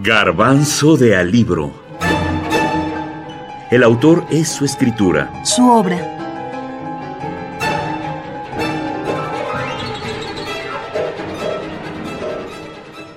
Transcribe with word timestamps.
Garbanzo 0.00 0.96
de 0.96 1.16
Alibro. 1.16 1.72
El 3.68 3.82
autor 3.82 4.24
es 4.30 4.48
su 4.48 4.64
escritura. 4.64 5.44
Su 5.44 5.68
obra. 5.68 5.98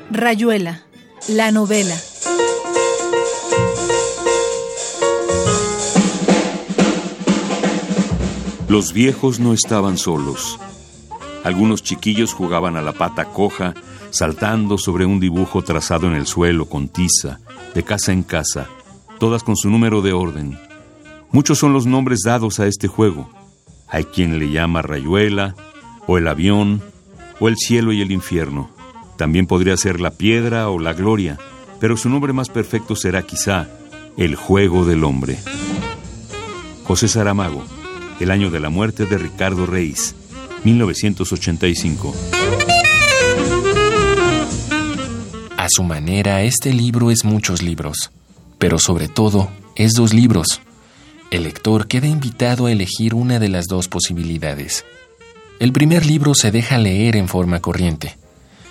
Rayuela, 0.10 0.82
la 1.28 1.52
novela. 1.52 1.96
Los 8.68 8.92
viejos 8.92 9.40
no 9.40 9.54
estaban 9.54 10.00
solos. 10.00 10.58
Algunos 11.44 11.84
chiquillos 11.84 12.34
jugaban 12.34 12.78
a 12.78 12.82
la 12.82 12.94
pata 12.94 13.26
coja, 13.26 13.74
saltando 14.12 14.78
sobre 14.78 15.06
un 15.06 15.20
dibujo 15.20 15.64
trazado 15.64 16.08
en 16.08 16.14
el 16.14 16.28
suelo 16.28 16.66
con 16.66 16.88
tiza, 16.88 17.40
de 17.74 17.84
casa 17.84 18.12
en 18.12 18.24
casa, 18.24 18.68
todas 19.20 19.44
con 19.44 19.56
su 19.56 19.70
número 19.70 20.02
de 20.02 20.14
orden. 20.14 20.58
Muchos 21.32 21.58
son 21.58 21.74
los 21.74 21.86
nombres 21.86 22.20
dados 22.26 22.60
a 22.60 22.68
este 22.68 22.88
juego. 22.88 23.30
Hay 23.88 24.04
quien 24.04 24.38
le 24.38 24.52
llama 24.52 24.82
rayuela, 24.82 25.56
o 26.08 26.18
el 26.18 26.28
avión, 26.28 26.82
o 27.40 27.48
el 27.48 27.58
cielo 27.58 27.92
y 27.92 28.02
el 28.02 28.12
infierno. 28.12 28.70
También 29.18 29.48
podría 29.48 29.78
ser 29.78 30.00
la 30.00 30.12
piedra 30.12 30.70
o 30.70 30.80
la 30.80 30.94
gloria, 30.94 31.38
pero 31.80 31.98
su 31.98 32.10
nombre 32.10 32.34
más 32.34 32.50
perfecto 32.50 32.96
será 32.96 33.24
quizá 33.24 33.68
el 34.18 34.36
juego 34.36 34.86
del 34.86 35.04
hombre. 35.04 35.40
José 36.84 37.08
Saramago, 37.08 37.64
el 38.20 38.30
año 38.30 38.52
de 38.52 38.60
la 38.60 38.70
muerte 38.70 39.06
de 39.06 39.18
Ricardo 39.18 39.66
Reis, 39.66 40.16
1985. 40.64 42.16
A 45.58 45.68
su 45.70 45.84
manera, 45.84 46.42
este 46.44 46.74
libro 46.74 47.12
es 47.12 47.24
muchos 47.24 47.62
libros, 47.62 48.12
pero 48.58 48.80
sobre 48.80 49.08
todo 49.08 49.50
es 49.76 49.94
dos 49.94 50.14
libros. 50.14 50.62
El 51.30 51.44
lector 51.44 51.88
queda 51.88 52.08
invitado 52.08 52.66
a 52.66 52.72
elegir 52.72 53.14
una 53.14 53.40
de 53.40 53.50
las 53.50 53.66
dos 53.66 53.88
posibilidades. 53.88 54.86
El 55.60 55.72
primer 55.72 56.06
libro 56.06 56.34
se 56.34 56.52
deja 56.52 56.78
leer 56.78 57.16
en 57.16 57.28
forma 57.28 57.60
corriente. 57.60 58.18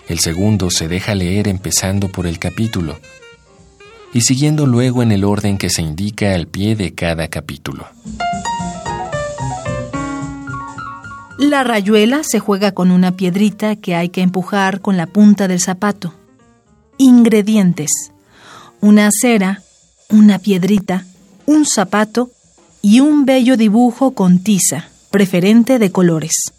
El 0.08 0.18
segundo 0.18 0.70
se 0.70 0.88
deja 0.88 1.14
leer 1.14 1.48
empezando 1.48 2.08
por 2.08 2.26
el 2.26 2.38
capítulo 2.38 2.98
y 4.12 4.22
siguiendo 4.22 4.66
luego 4.66 5.02
en 5.02 5.12
el 5.12 5.24
orden 5.24 5.56
que 5.56 5.70
se 5.70 5.82
indica 5.82 6.34
al 6.34 6.48
pie 6.48 6.74
de 6.74 6.94
cada 6.94 7.28
capítulo. 7.28 7.86
La 11.40 11.64
rayuela 11.64 12.20
se 12.22 12.38
juega 12.38 12.72
con 12.72 12.90
una 12.90 13.12
piedrita 13.12 13.74
que 13.74 13.94
hay 13.94 14.10
que 14.10 14.20
empujar 14.20 14.82
con 14.82 14.98
la 14.98 15.06
punta 15.06 15.48
del 15.48 15.58
zapato. 15.58 16.12
Ingredientes. 16.98 18.12
Una 18.82 19.08
cera, 19.10 19.62
una 20.10 20.38
piedrita, 20.38 21.06
un 21.46 21.64
zapato 21.64 22.28
y 22.82 23.00
un 23.00 23.24
bello 23.24 23.56
dibujo 23.56 24.10
con 24.10 24.40
tiza, 24.40 24.90
preferente 25.10 25.78
de 25.78 25.90
colores. 25.90 26.52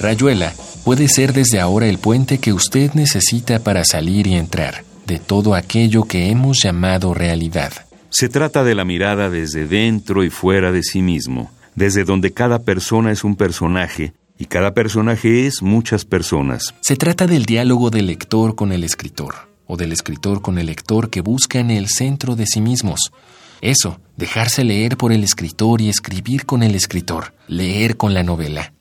Rayuela 0.00 0.52
puede 0.84 1.06
ser 1.06 1.32
desde 1.32 1.60
ahora 1.60 1.86
el 1.86 1.98
puente 1.98 2.38
que 2.38 2.52
usted 2.52 2.94
necesita 2.94 3.60
para 3.60 3.84
salir 3.84 4.26
y 4.26 4.34
entrar 4.34 4.82
de 5.06 5.20
todo 5.20 5.54
aquello 5.54 6.02
que 6.02 6.28
hemos 6.28 6.58
llamado 6.60 7.14
realidad. 7.14 7.72
Se 8.08 8.28
trata 8.28 8.64
de 8.64 8.74
la 8.74 8.84
mirada 8.84 9.30
desde 9.30 9.68
dentro 9.68 10.24
y 10.24 10.30
fuera 10.30 10.72
de 10.72 10.82
sí 10.82 11.02
mismo 11.02 11.52
desde 11.74 12.04
donde 12.04 12.32
cada 12.32 12.60
persona 12.60 13.12
es 13.12 13.24
un 13.24 13.36
personaje 13.36 14.12
y 14.38 14.46
cada 14.46 14.72
personaje 14.72 15.46
es 15.46 15.62
muchas 15.62 16.04
personas. 16.04 16.74
Se 16.80 16.96
trata 16.96 17.26
del 17.26 17.44
diálogo 17.44 17.90
del 17.90 18.06
lector 18.06 18.54
con 18.54 18.72
el 18.72 18.84
escritor, 18.84 19.34
o 19.66 19.76
del 19.76 19.92
escritor 19.92 20.40
con 20.40 20.58
el 20.58 20.66
lector 20.66 21.10
que 21.10 21.20
busca 21.20 21.58
en 21.58 21.70
el 21.70 21.88
centro 21.88 22.36
de 22.36 22.46
sí 22.46 22.60
mismos. 22.60 23.12
Eso, 23.60 23.98
dejarse 24.16 24.64
leer 24.64 24.96
por 24.96 25.12
el 25.12 25.22
escritor 25.22 25.80
y 25.80 25.90
escribir 25.90 26.46
con 26.46 26.62
el 26.62 26.74
escritor, 26.74 27.32
leer 27.48 27.96
con 27.96 28.14
la 28.14 28.22
novela. 28.22 28.72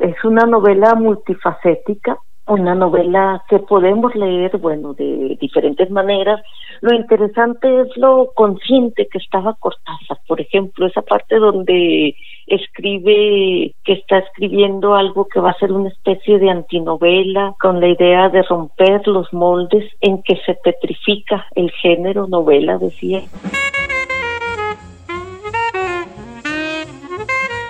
Es 0.00 0.16
una 0.24 0.46
novela 0.46 0.94
multifacética 0.94 2.18
una 2.46 2.74
novela 2.74 3.42
que 3.48 3.58
podemos 3.58 4.14
leer, 4.14 4.56
bueno, 4.58 4.94
de 4.94 5.36
diferentes 5.40 5.90
maneras. 5.90 6.40
Lo 6.82 6.92
interesante 6.94 7.82
es 7.82 7.96
lo 7.96 8.32
consciente 8.34 9.06
que 9.08 9.18
estaba 9.18 9.54
Cortázar, 9.54 10.18
por 10.26 10.40
ejemplo, 10.40 10.84
esa 10.84 11.02
parte 11.02 11.36
donde 11.36 12.16
escribe 12.48 13.72
que 13.84 13.92
está 13.92 14.18
escribiendo 14.18 14.96
algo 14.96 15.28
que 15.28 15.38
va 15.38 15.52
a 15.52 15.58
ser 15.60 15.70
una 15.70 15.90
especie 15.90 16.40
de 16.40 16.50
antinovela 16.50 17.54
con 17.60 17.80
la 17.80 17.86
idea 17.86 18.28
de 18.30 18.42
romper 18.42 19.06
los 19.06 19.32
moldes 19.32 19.88
en 20.00 20.24
que 20.24 20.34
se 20.44 20.54
petrifica 20.54 21.46
el 21.54 21.70
género 21.70 22.26
novela, 22.26 22.78
decía. 22.78 23.22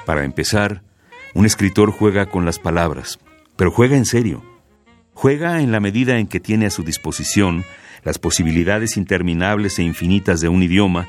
Para 0.07 0.25
empezar, 0.25 0.81
un 1.35 1.45
escritor 1.45 1.93
juega 1.93 2.31
con 2.31 2.47
las 2.47 2.59
palabras, 2.59 3.19
pero 3.59 3.71
juega 3.71 3.95
en 3.95 4.07
serio 4.07 4.41
Juega 5.15 5.61
en 5.61 5.71
la 5.71 5.81
medida 5.81 6.19
en 6.19 6.27
que 6.27 6.41
tiene 6.41 6.67
a 6.67 6.71
su 6.71 6.83
disposición 6.83 7.65
las 8.03 8.19
posibilidades 8.19 8.97
interminables 8.97 9.79
e 9.79 9.83
infinitas 9.83 10.41
de 10.41 10.49
un 10.49 10.63
idioma 10.63 11.09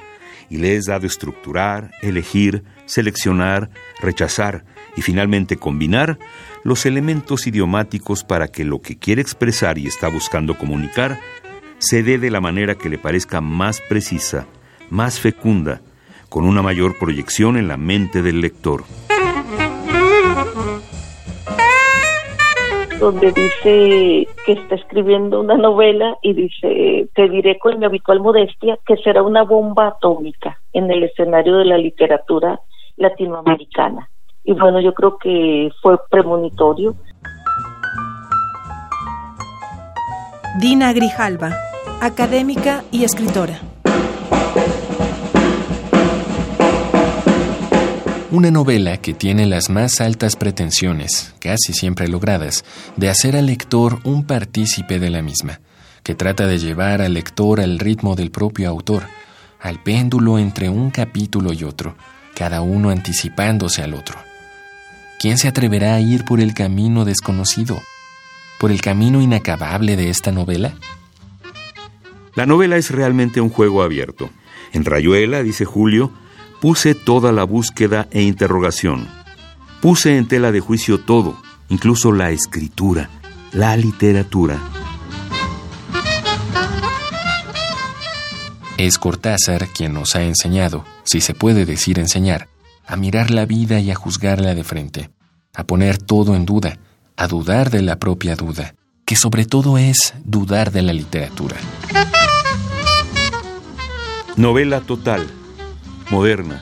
y 0.49 0.57
le 0.57 0.75
es 0.75 0.85
dado 0.85 1.07
estructurar, 1.07 1.91
elegir, 2.01 2.63
seleccionar, 2.85 3.69
rechazar 4.01 4.65
y 4.95 5.01
finalmente 5.01 5.57
combinar 5.57 6.19
los 6.63 6.85
elementos 6.85 7.47
idiomáticos 7.47 8.23
para 8.23 8.47
que 8.47 8.63
lo 8.63 8.81
que 8.81 8.97
quiere 8.97 9.21
expresar 9.21 9.77
y 9.77 9.87
está 9.87 10.07
buscando 10.07 10.57
comunicar 10.57 11.19
se 11.79 12.03
dé 12.03 12.17
de 12.17 12.29
la 12.29 12.39
manera 12.39 12.75
que 12.75 12.89
le 12.89 12.97
parezca 12.97 13.41
más 13.41 13.81
precisa, 13.81 14.47
más 14.89 15.19
fecunda, 15.19 15.81
con 16.29 16.45
una 16.45 16.61
mayor 16.61 16.97
proyección 16.97 17.57
en 17.57 17.67
la 17.67 17.77
mente 17.77 18.21
del 18.21 18.39
lector. 18.39 18.85
Donde 23.03 23.33
dice 23.33 24.29
que 24.45 24.53
está 24.53 24.75
escribiendo 24.75 25.41
una 25.41 25.57
novela 25.57 26.15
y 26.21 26.31
dice, 26.31 27.09
te 27.13 27.27
diré 27.27 27.59
con 27.59 27.77
mi 27.77 27.85
habitual 27.85 28.21
modestia 28.21 28.79
que 28.85 28.95
será 28.95 29.21
una 29.23 29.43
bomba 29.43 29.87
atómica 29.89 30.57
en 30.71 30.89
el 30.89 31.03
escenario 31.03 31.57
de 31.57 31.65
la 31.65 31.77
literatura 31.77 32.61
latinoamericana. 32.95 34.09
Y 34.45 34.53
bueno, 34.53 34.79
yo 34.79 34.93
creo 34.93 35.17
que 35.17 35.69
fue 35.81 35.97
premonitorio. 36.09 36.95
Dina 40.61 40.93
Grijalva, 40.93 41.51
académica 42.01 42.85
y 42.89 43.03
escritora. 43.03 43.72
Una 48.33 48.49
novela 48.49 48.97
que 48.97 49.13
tiene 49.13 49.45
las 49.45 49.69
más 49.69 50.01
altas 50.01 50.35
pretensiones, 50.35 51.35
casi 51.39 51.71
siempre 51.71 52.07
logradas, 52.07 52.65
de 52.97 53.07
hacer 53.07 53.37
al 53.37 53.45
lector 53.45 53.99
un 54.05 54.25
partícipe 54.25 54.97
de 54.97 55.11
la 55.11 55.21
misma, 55.21 55.61
que 56.01 56.15
trata 56.15 56.47
de 56.47 56.57
llevar 56.57 57.03
al 57.03 57.13
lector 57.13 57.61
al 57.61 57.77
ritmo 57.77 58.15
del 58.15 58.31
propio 58.31 58.69
autor, 58.69 59.03
al 59.61 59.83
péndulo 59.83 60.39
entre 60.39 60.67
un 60.67 60.89
capítulo 60.89 61.53
y 61.53 61.63
otro, 61.63 61.95
cada 62.33 62.61
uno 62.61 62.89
anticipándose 62.89 63.83
al 63.83 63.93
otro. 63.93 64.17
¿Quién 65.19 65.37
se 65.37 65.47
atreverá 65.47 65.93
a 65.93 66.01
ir 66.01 66.25
por 66.25 66.39
el 66.41 66.55
camino 66.55 67.05
desconocido? 67.05 67.83
¿Por 68.59 68.71
el 68.71 68.81
camino 68.81 69.21
inacabable 69.21 69.95
de 69.95 70.09
esta 70.09 70.31
novela? 70.31 70.73
La 72.33 72.47
novela 72.47 72.77
es 72.77 72.89
realmente 72.89 73.41
un 73.41 73.51
juego 73.51 73.83
abierto. 73.83 74.31
En 74.71 74.85
Rayuela, 74.85 75.43
dice 75.43 75.65
Julio, 75.65 76.11
Puse 76.63 76.95
toda 76.95 77.33
la 77.33 77.43
búsqueda 77.43 78.07
e 78.09 78.21
interrogación. 78.21 79.09
Puse 79.81 80.17
en 80.17 80.29
tela 80.29 80.53
de 80.53 80.61
juicio 80.61 80.97
todo, 80.97 81.35
incluso 81.67 82.13
la 82.13 82.31
escritura, 82.31 83.09
la 83.51 83.75
literatura. 83.75 84.59
Es 88.77 88.97
Cortázar 88.97 89.67
quien 89.75 89.91
nos 89.93 90.15
ha 90.15 90.23
enseñado, 90.23 90.85
si 91.03 91.19
se 91.19 91.33
puede 91.33 91.65
decir 91.65 91.99
enseñar, 91.99 92.47
a 92.87 92.95
mirar 92.95 93.29
la 93.29 93.45
vida 93.45 93.81
y 93.81 93.91
a 93.91 93.95
juzgarla 93.95 94.55
de 94.55 94.63
frente, 94.63 95.09
a 95.53 95.65
poner 95.65 95.97
todo 95.97 96.33
en 96.33 96.45
duda, 96.45 96.79
a 97.17 97.27
dudar 97.27 97.71
de 97.71 97.81
la 97.81 97.99
propia 97.99 98.37
duda, 98.37 98.73
que 99.03 99.17
sobre 99.17 99.43
todo 99.43 99.77
es 99.77 100.13
dudar 100.23 100.71
de 100.71 100.81
la 100.81 100.93
literatura. 100.93 101.57
Novela 104.37 104.79
total 104.79 105.27
moderna, 106.13 106.61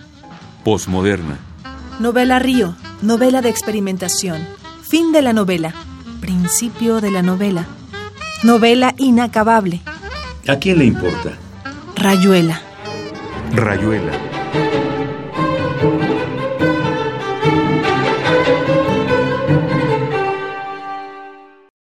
posmoderna. 0.63 1.38
Novela 2.00 2.39
Río, 2.39 2.74
novela 3.01 3.42
de 3.42 3.50
experimentación. 3.50 4.48
Fin 4.81 5.12
de 5.12 5.21
la 5.21 5.33
novela, 5.33 5.74
principio 6.21 7.01
de 7.01 7.12
la 7.12 7.21
novela. 7.21 7.65
Novela 8.44 8.95
inacabable. 8.98 9.81
¿A 10.48 10.56
quién 10.56 10.80
le 10.80 10.86
importa? 10.86 11.31
Rayuela. 11.98 12.62
Rayuela. 13.53 14.13